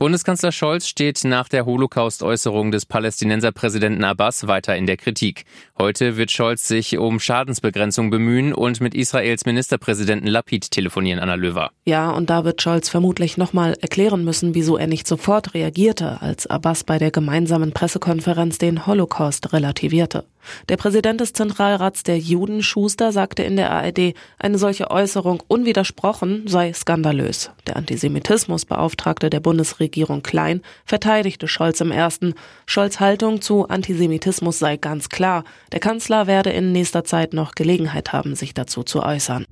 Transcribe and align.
Bundeskanzler 0.00 0.50
Scholz 0.50 0.88
steht 0.88 1.22
nach 1.22 1.48
der 1.48 1.66
Holocaust-Äußerung 1.66 2.72
des 2.72 2.84
Palästinenserpräsidenten 2.84 4.02
Abbas 4.02 4.48
weiter 4.48 4.76
in 4.76 4.86
der 4.86 4.96
Kritik. 4.96 5.44
Heute 5.78 6.16
wird 6.16 6.32
Scholz 6.32 6.66
sich 6.66 6.98
um 6.98 7.20
Schadensbegrenzung 7.20 8.10
bemühen 8.10 8.52
und 8.52 8.80
mit 8.80 8.96
Israels 8.96 9.46
Ministerpräsidenten 9.46 10.26
Lapid 10.26 10.72
telefonieren, 10.72 11.20
Anna 11.20 11.36
Löwer. 11.36 11.70
Ja, 11.84 12.10
und 12.10 12.28
da 12.28 12.44
wird 12.44 12.60
Scholz 12.60 12.88
vermutlich 12.88 13.36
nochmal 13.36 13.76
erklären 13.80 14.24
müssen, 14.24 14.56
wieso 14.56 14.76
er 14.76 14.88
nicht 14.88 15.06
sofort 15.06 15.54
reagierte, 15.54 16.20
als 16.20 16.48
Abbas 16.48 16.82
bei 16.82 16.98
der 16.98 17.12
gemeinsamen 17.12 17.70
Pressekonferenz 17.70 18.58
den 18.58 18.88
Holocaust 18.88 19.52
relativierte. 19.52 20.24
Der 20.68 20.76
Präsident 20.76 21.20
des 21.20 21.32
Zentralrats 21.32 22.02
der 22.02 22.18
Juden, 22.18 22.62
Schuster, 22.62 23.12
sagte 23.12 23.42
in 23.42 23.56
der 23.56 23.70
ARD, 23.70 24.14
eine 24.38 24.58
solche 24.58 24.90
Äußerung 24.90 25.42
unwidersprochen 25.48 26.46
sei 26.46 26.72
skandalös. 26.72 27.50
Der 27.66 27.76
Antisemitismusbeauftragte 27.76 29.30
der 29.30 29.40
Bundesregierung 29.40 30.22
Klein 30.22 30.62
verteidigte 30.84 31.48
Scholz 31.48 31.80
im 31.80 31.90
ersten. 31.90 32.34
Scholz 32.66 33.00
Haltung 33.00 33.40
zu 33.40 33.68
Antisemitismus 33.68 34.58
sei 34.58 34.76
ganz 34.76 35.08
klar. 35.08 35.44
Der 35.72 35.80
Kanzler 35.80 36.26
werde 36.26 36.50
in 36.50 36.72
nächster 36.72 37.04
Zeit 37.04 37.32
noch 37.32 37.54
Gelegenheit 37.54 38.12
haben, 38.12 38.34
sich 38.34 38.54
dazu 38.54 38.82
zu 38.82 39.02
äußern. 39.02 39.44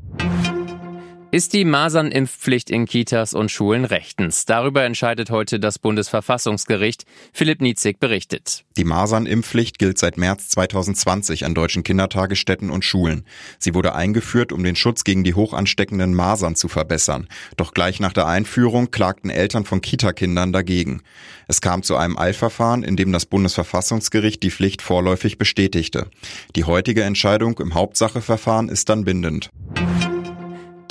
Ist 1.34 1.54
die 1.54 1.64
Masernimpfpflicht 1.64 2.68
in 2.68 2.84
Kitas 2.84 3.32
und 3.32 3.50
Schulen 3.50 3.86
rechtens? 3.86 4.44
Darüber 4.44 4.84
entscheidet 4.84 5.30
heute 5.30 5.58
das 5.58 5.78
Bundesverfassungsgericht. 5.78 7.06
Philipp 7.32 7.62
Nietzig 7.62 7.98
berichtet. 7.98 8.66
Die 8.76 8.84
Masernimpfpflicht 8.84 9.78
gilt 9.78 9.96
seit 9.96 10.18
März 10.18 10.50
2020 10.50 11.46
an 11.46 11.54
deutschen 11.54 11.84
Kindertagesstätten 11.84 12.68
und 12.68 12.84
Schulen. 12.84 13.24
Sie 13.58 13.74
wurde 13.74 13.94
eingeführt, 13.94 14.52
um 14.52 14.62
den 14.62 14.76
Schutz 14.76 15.04
gegen 15.04 15.24
die 15.24 15.32
hochansteckenden 15.32 16.12
Masern 16.12 16.54
zu 16.54 16.68
verbessern. 16.68 17.28
Doch 17.56 17.72
gleich 17.72 17.98
nach 17.98 18.12
der 18.12 18.26
Einführung 18.26 18.90
klagten 18.90 19.30
Eltern 19.30 19.64
von 19.64 19.80
Kitakindern 19.80 20.52
dagegen. 20.52 21.00
Es 21.48 21.62
kam 21.62 21.82
zu 21.82 21.96
einem 21.96 22.18
Eilverfahren, 22.18 22.82
in 22.82 22.96
dem 22.96 23.10
das 23.10 23.24
Bundesverfassungsgericht 23.24 24.42
die 24.42 24.50
Pflicht 24.50 24.82
vorläufig 24.82 25.38
bestätigte. 25.38 26.10
Die 26.56 26.64
heutige 26.64 27.04
Entscheidung 27.04 27.58
im 27.58 27.72
Hauptsacheverfahren 27.72 28.68
ist 28.68 28.90
dann 28.90 29.06
bindend. 29.06 29.50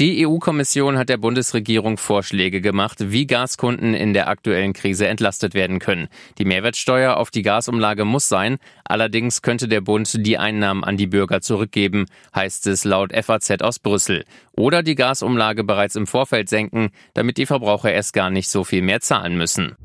Die 0.02 0.26
EU-Kommission 0.26 0.98
hat 0.98 1.10
der 1.10 1.18
Bundesregierung 1.18 2.00
Vorschläge 2.00 2.60
gemacht, 2.60 3.12
wie 3.12 3.28
Gaskunden 3.28 3.94
in 3.94 4.16
der 4.16 4.30
aktuellen 4.30 4.74
Krise 4.74 5.06
entlastet 5.06 5.54
werden 5.54 5.78
können. 5.78 6.08
Die 6.40 6.44
Mehrwertsteuer 6.44 7.18
auf 7.18 7.30
die 7.30 7.44
Gasumlage 7.44 8.04
muss 8.04 8.28
sein, 8.28 8.58
allerdings 8.84 9.44
könnte 9.44 9.68
der 9.68 9.82
Bund 9.82 10.26
die 10.26 10.40
Einnahmen 10.40 10.84
an 10.84 10.98
die 10.98 11.06
Bürger 11.06 11.42
zurückgeben, 11.42 12.08
heißt 12.34 12.66
es 12.66 12.84
laut 12.84 13.14
FAZ 13.14 13.62
aus 13.62 13.78
Brüssel. 13.78 14.26
Oder 14.54 14.82
die 14.82 14.96
Gasumlage 14.96 15.64
bereits 15.64 15.96
im 15.96 16.08
Vorfeld 16.08 16.50
senken, 16.50 16.90
damit 17.14 17.38
die 17.38 17.46
Verbraucher 17.46 17.94
erst 17.94 18.14
gar 18.14 18.32
nicht 18.32 18.50
so 18.50 18.64
viel 18.64 18.82
mehr 18.82 19.02
zahlen 19.02 19.38
müssen. 19.38 19.76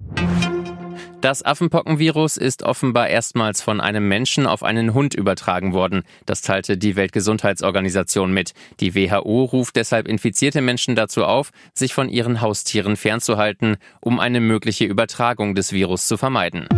Das 1.20 1.44
Affenpockenvirus 1.44 2.36
ist 2.36 2.62
offenbar 2.62 3.08
erstmals 3.08 3.62
von 3.62 3.80
einem 3.80 4.06
Menschen 4.06 4.46
auf 4.46 4.62
einen 4.62 4.92
Hund 4.92 5.14
übertragen 5.14 5.72
worden. 5.72 6.02
Das 6.26 6.42
teilte 6.42 6.76
die 6.76 6.94
Weltgesundheitsorganisation 6.94 8.32
mit. 8.32 8.52
Die 8.80 8.94
WHO 8.94 9.44
ruft 9.44 9.76
deshalb 9.76 10.08
infizierte 10.08 10.60
Menschen 10.60 10.94
dazu 10.94 11.24
auf, 11.24 11.50
sich 11.72 11.94
von 11.94 12.08
ihren 12.08 12.40
Haustieren 12.40 12.96
fernzuhalten, 12.96 13.76
um 14.00 14.20
eine 14.20 14.40
mögliche 14.40 14.84
Übertragung 14.84 15.54
des 15.54 15.72
Virus 15.72 16.06
zu 16.06 16.16
vermeiden. 16.16 16.68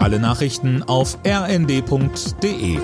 Alle 0.00 0.18
Nachrichten 0.18 0.82
auf 0.82 1.18
rnd.de 1.26 2.78